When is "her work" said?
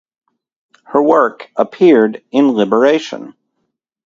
0.85-1.51